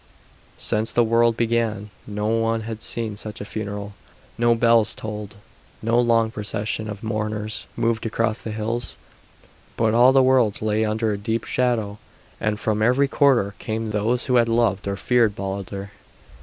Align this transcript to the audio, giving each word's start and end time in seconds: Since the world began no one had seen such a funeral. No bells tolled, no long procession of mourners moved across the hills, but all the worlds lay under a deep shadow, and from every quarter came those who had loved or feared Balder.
Since 0.57 0.91
the 0.91 1.03
world 1.03 1.37
began 1.37 1.91
no 2.07 2.25
one 2.25 2.61
had 2.61 2.81
seen 2.81 3.15
such 3.17 3.39
a 3.39 3.45
funeral. 3.45 3.93
No 4.35 4.55
bells 4.55 4.95
tolled, 4.95 5.35
no 5.83 5.99
long 5.99 6.31
procession 6.31 6.89
of 6.89 7.03
mourners 7.03 7.67
moved 7.75 8.07
across 8.07 8.41
the 8.41 8.49
hills, 8.49 8.97
but 9.77 9.93
all 9.93 10.11
the 10.11 10.23
worlds 10.23 10.59
lay 10.59 10.83
under 10.83 11.13
a 11.13 11.19
deep 11.19 11.43
shadow, 11.43 11.99
and 12.39 12.59
from 12.59 12.81
every 12.81 13.07
quarter 13.07 13.53
came 13.59 13.91
those 13.91 14.25
who 14.25 14.37
had 14.37 14.49
loved 14.49 14.87
or 14.87 14.97
feared 14.97 15.35
Balder. 15.35 15.91